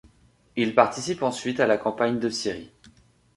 [0.55, 2.71] Il participe ensuite à la campagne de Syrie.